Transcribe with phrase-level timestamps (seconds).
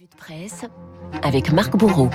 [0.00, 0.64] Revue de presse
[1.22, 2.08] avec Marc Bourreau.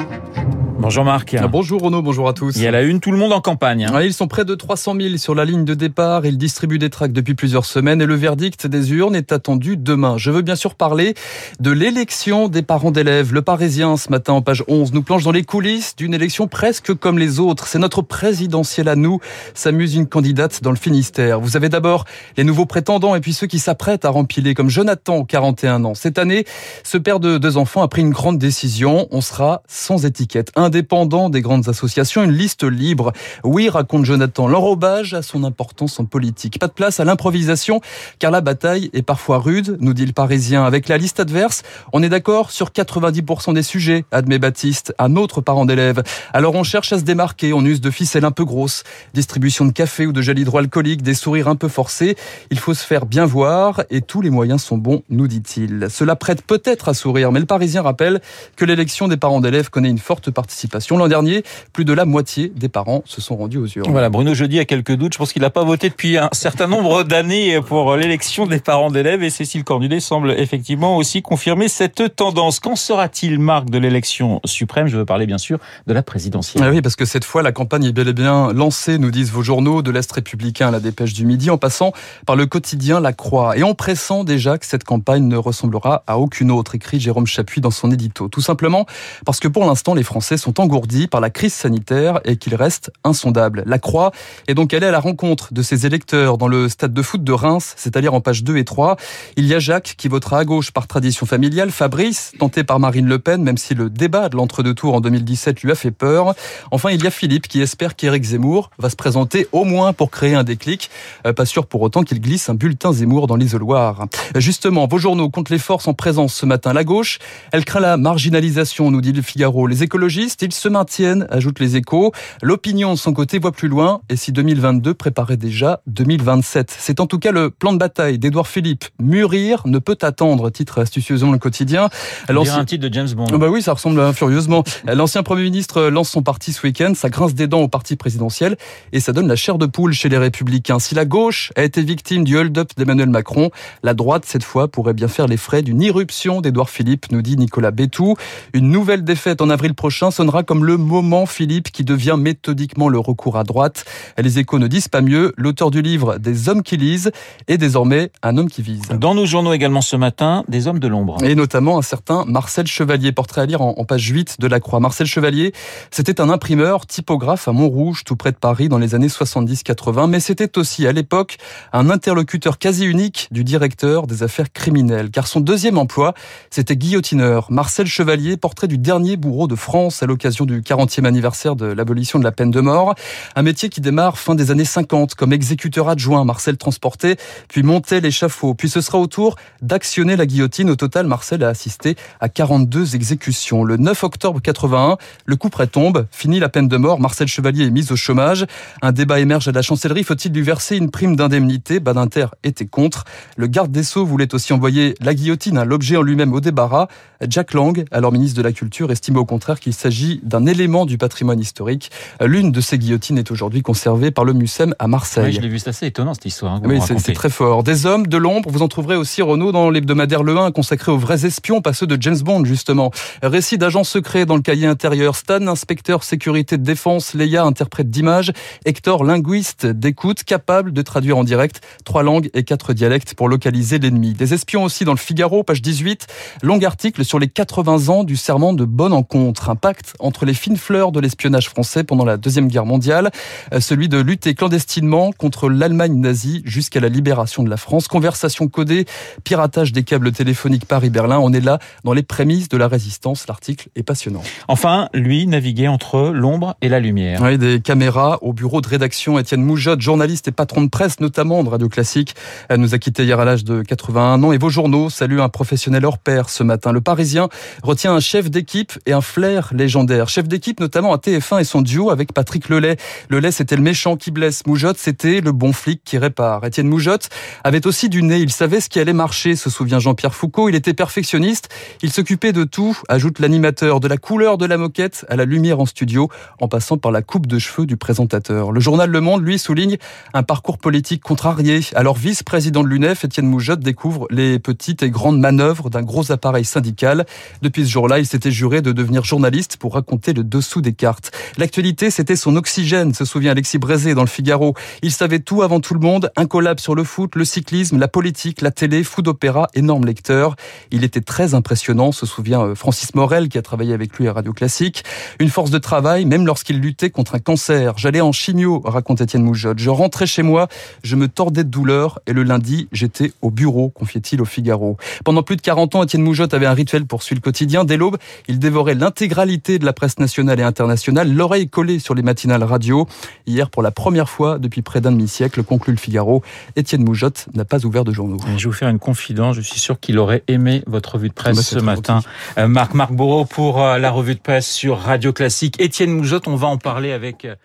[0.77, 1.33] Bonjour Marc.
[1.39, 2.57] Ah, bonjour Renaud, bonjour à tous.
[2.57, 3.85] Il y a la une, tout le monde en campagne.
[3.85, 4.01] Hein.
[4.01, 6.25] ils sont près de 300 000 sur la ligne de départ.
[6.25, 10.17] Ils distribuent des tracts depuis plusieurs semaines et le verdict des urnes est attendu demain.
[10.17, 11.15] Je veux bien sûr parler
[11.61, 13.33] de l'élection des parents d'élèves.
[13.33, 16.93] Le Parisien, ce matin en page 11, nous plonge dans les coulisses d'une élection presque
[16.93, 17.67] comme les autres.
[17.67, 19.19] C'est notre présidentielle à nous,
[19.53, 21.39] s'amuse une candidate dans le Finistère.
[21.39, 22.03] Vous avez d'abord
[22.35, 25.95] les nouveaux prétendants et puis ceux qui s'apprêtent à rempiler, comme Jonathan, 41 ans.
[25.95, 26.43] Cette année,
[26.83, 29.07] ce père de deux enfants a pris une grande décision.
[29.11, 33.13] On sera sans étiquette indépendant des grandes associations, une liste libre.
[33.43, 36.59] Oui, raconte Jonathan, l'enrobage a son importance en politique.
[36.59, 37.79] Pas de place à l'improvisation,
[38.19, 40.65] car la bataille est parfois rude, nous dit le Parisien.
[40.65, 45.41] Avec la liste adverse, on est d'accord sur 90% des sujets, admet Baptiste, un autre
[45.41, 46.03] parent d'élève.
[46.33, 49.71] Alors on cherche à se démarquer, on use de ficelles un peu grosses, distribution de
[49.71, 52.15] café ou de gel hydroalcoolique, des sourires un peu forcés.
[52.49, 55.87] Il faut se faire bien voir et tous les moyens sont bons, nous dit-il.
[55.89, 58.21] Cela prête peut-être à sourire, mais le Parisien rappelle
[58.55, 61.43] que l'élection des parents d'élèves connaît une forte participation L'an dernier,
[61.73, 63.91] plus de la moitié des parents se sont rendus aux urnes.
[63.91, 65.13] Voilà, Bruno Jeudi a quelques doutes.
[65.13, 68.89] Je pense qu'il n'a pas voté depuis un certain nombre d'années pour l'élection des parents
[68.89, 72.61] d'élèves et Cécile Cornudet semble effectivement aussi confirmer cette tendance.
[72.61, 74.87] Qu'en sera-t-il, Marc, de l'élection suprême?
[74.87, 76.63] Je veux parler bien sûr de la présidentielle.
[76.65, 79.31] Ah oui, parce que cette fois, la campagne est bel et bien lancée, nous disent
[79.31, 81.91] vos journaux, de l'Est républicain à la dépêche du midi, en passant
[82.25, 83.57] par le quotidien La Croix.
[83.57, 87.59] Et en pressant déjà que cette campagne ne ressemblera à aucune autre, écrit Jérôme Chapuis
[87.59, 88.29] dans son édito.
[88.29, 88.85] Tout simplement
[89.25, 92.91] parce que pour l'instant, les Français sont engourdis par la crise sanitaire et qu'ils restent
[93.03, 93.63] insondables.
[93.65, 94.11] La Croix
[94.47, 97.31] est donc allée à la rencontre de ses électeurs dans le stade de foot de
[97.31, 98.97] Reims, c'est-à-dire en page 2 et 3.
[99.37, 103.07] Il y a Jacques qui votera à gauche par tradition familiale, Fabrice, tenté par Marine
[103.07, 106.35] Le Pen, même si le débat de l'entre-deux tours en 2017 lui a fait peur.
[106.71, 110.11] Enfin, il y a Philippe qui espère qu'Éric Zemmour va se présenter au moins pour
[110.11, 110.89] créer un déclic.
[111.25, 114.07] Euh, pas sûr pour autant qu'il glisse un bulletin Zemmour dans l'isoloir.
[114.35, 116.73] Justement, vos journaux comptent les forces en présence ce matin.
[116.73, 117.19] La gauche,
[117.51, 119.67] elle craint la marginalisation, nous dit le Figaro.
[119.67, 122.11] Les écologistes, ils se maintiennent, ajoutent les échos.
[122.41, 126.75] L'opinion de son côté voit plus loin et si 2022 préparait déjà 2027.
[126.77, 128.85] C'est en tout cas le plan de bataille d'Edouard Philippe.
[128.99, 131.89] Mûrir ne peut attendre, titre astucieusement le quotidien.
[132.27, 133.27] Alors un titre de James Bond.
[133.33, 134.63] Oh bah oui, ça ressemble furieusement.
[134.85, 138.57] L'ancien Premier ministre lance son parti ce week-end, ça grince des dents au parti présidentiel
[138.91, 140.79] et ça donne la chair de poule chez les Républicains.
[140.79, 143.51] Si la gauche a été victime du hold-up d'Emmanuel Macron,
[143.83, 147.37] la droite, cette fois, pourrait bien faire les frais d'une irruption d'Edouard Philippe, nous dit
[147.37, 148.15] Nicolas Bétou.
[148.53, 152.97] Une nouvelle défaite en avril prochain sonnera comme le moment Philippe qui devient méthodiquement le
[152.97, 153.85] recours à droite.
[154.17, 155.33] Les échos ne disent pas mieux.
[155.37, 157.11] L'auteur du livre Des hommes qui lisent
[157.47, 158.81] est désormais un homme qui vise.
[158.89, 161.23] Dans nos journaux également ce matin, des hommes de l'ombre.
[161.23, 164.79] Et notamment un certain Marcel Chevalier, portrait à lire en, page 8 de la Croix.
[164.79, 165.53] Marcel Chevalier,
[165.91, 170.19] c'était un imprimeur, typographe à Montrouge, tout près de Paris, dans les années 70-80, mais
[170.19, 171.37] c'était aussi à l'époque
[171.71, 176.15] un interlocuteur quasi unique du directeur des affaires criminelles, car son deuxième emploi,
[176.49, 177.51] c'était guillotineur.
[177.51, 182.19] Marcel Chevalier, portrait du dernier bourreau de France à l'occasion du 40e anniversaire de l'abolition
[182.19, 182.95] de la peine de mort.
[183.35, 186.23] Un métier qui démarre fin des années 50 comme exécuteur adjoint.
[186.23, 187.17] Marcel transportait,
[187.49, 188.53] puis montait l'échafaud.
[188.53, 190.69] Puis ce sera au tour d'actionner la guillotine.
[190.69, 193.63] Au total, Marcel a assisté à 42 exécutions.
[193.63, 196.05] Le 9 octobre 81, le coup près tombe.
[196.11, 196.99] Fini la peine de mort.
[196.99, 198.45] Marcel Chevalier est mis au chômage.
[198.83, 200.03] Un débat émerge à la chancellerie.
[200.03, 201.79] Faut-il lui verser une prime d'indemnité?
[201.79, 203.05] Badinter était contre.
[203.37, 206.87] Le garde des Sceaux voulait aussi envoyer la guillotine, hein, l'objet en lui-même, au débarras.
[207.27, 210.97] Jack Lang, alors ministre de la Culture, estime au contraire qu'il s'agit d'un élément du
[210.97, 211.91] patrimoine historique.
[212.21, 214.33] L'une de ces guillotines est aujourd'hui conservée par le
[214.79, 215.25] à Marseille.
[215.25, 216.55] Oui, je l'ai vu, c'est assez étonnant cette histoire.
[216.55, 217.63] Hein, oui, c'est très fort.
[217.63, 220.97] Des hommes, de l'ombre, vous en trouverez aussi, Renaud, dans l'hebdomadaire Le 1, consacré aux
[220.97, 222.91] vrais espions, pas ceux de James Bond, justement.
[223.23, 225.15] Récit d'agents secrets dans le cahier intérieur.
[225.15, 227.13] Stan, inspecteur sécurité de défense.
[227.13, 228.31] Leia, interprète d'image.
[228.65, 233.79] Hector, linguiste d'écoute, capable de traduire en direct trois langues et quatre dialectes pour localiser
[233.79, 234.13] l'ennemi.
[234.13, 236.07] Des espions aussi dans le Figaro, page 18.
[236.43, 239.49] Long article sur les 80 ans du serment de bonne encontre.
[239.49, 243.11] Un pacte entre les fines fleurs de l'espionnage français pendant la Deuxième Guerre mondiale,
[243.53, 247.87] euh, celui de lutter clandestinement contre l'Allemagne nazie jusqu'à la libération de la France.
[247.87, 248.85] Conversation codée,
[249.23, 251.19] piratage des câbles téléphoniques Paris-Berlin.
[251.19, 253.27] On est là dans les prémices de la résistance.
[253.27, 254.23] L'article est passionnant.
[254.47, 257.21] Enfin, lui naviguait entre l'ombre et la lumière.
[257.21, 259.19] Oui, des caméras au bureau de rédaction.
[259.19, 262.15] Étienne Moujotte, journaliste et patron de presse, notamment de Radio Classique,
[262.49, 264.31] elle nous a quitté hier à l'âge de 81 ans.
[264.31, 266.71] Et vos journaux saluent un professionnel hors pair ce matin.
[266.71, 267.29] Le Parisien
[267.63, 269.74] retient un chef d'équipe et un flair légendaire
[270.07, 272.77] Chef d'équipe notamment à TF1 et son duo avec Patrick Lelay.
[273.09, 274.45] Lelay, c'était le méchant qui blesse.
[274.47, 276.45] Moujotte, c'était le bon flic qui répare.
[276.45, 277.09] Étienne Moujotte
[277.43, 278.19] avait aussi du nez.
[278.19, 280.47] Il savait ce qui allait marcher, se souvient Jean-Pierre Foucault.
[280.47, 281.49] Il était perfectionniste.
[281.81, 285.59] Il s'occupait de tout, ajoute l'animateur, de la couleur de la moquette à la lumière
[285.59, 288.53] en studio, en passant par la coupe de cheveux du présentateur.
[288.53, 289.75] Le journal Le Monde, lui, souligne
[290.13, 291.59] un parcours politique contrarié.
[291.75, 296.45] Alors vice-président de l'UNEF, Étienne Moujotte découvre les petites et grandes manœuvres d'un gros appareil
[296.45, 297.05] syndical.
[297.41, 301.11] Depuis ce jour-là, il s'était juré de devenir journaliste pour raconter le dessous des cartes.
[301.37, 304.53] L'actualité, c'était son oxygène, se souvient Alexis Brézé dans le Figaro.
[304.81, 308.41] Il savait tout avant tout le monde, incollable sur le foot, le cyclisme, la politique,
[308.41, 310.35] la télé, fou d'opéra, énorme lecteur.
[310.71, 314.13] Il était très impressionnant, se souvient euh, Francis Morel qui a travaillé avec lui à
[314.13, 314.83] Radio Classique.
[315.19, 317.77] Une force de travail, même lorsqu'il luttait contre un cancer.
[317.77, 319.59] J'allais en chimio, raconte Étienne Moujotte.
[319.59, 320.47] Je rentrais chez moi,
[320.83, 324.77] je me tordais de douleur et le lundi, j'étais au bureau, confiait-il au Figaro.
[325.03, 327.65] Pendant plus de 40 ans, Étienne Moujotte avait un rituel pour suivre le quotidien.
[327.65, 327.97] Dès l'aube,
[328.27, 332.87] il dévorait l'intégralité de la presse nationale et internationale, l'oreille collée sur les matinales radio.
[333.27, 336.23] Hier, pour la première fois depuis près d'un demi-siècle, conclut le Figaro,
[336.55, 338.17] Étienne Moujotte n'a pas ouvert de journaux.
[338.37, 341.13] Je vais vous faire une confidence, je suis sûr qu'il aurait aimé votre revue de
[341.13, 342.01] presse bah, ce matin.
[342.37, 345.59] Euh, Marc Marc Bourreau pour euh, la revue de presse sur Radio Classique.
[345.59, 347.25] Étienne Moujotte, on va en parler avec...
[347.25, 347.35] Euh,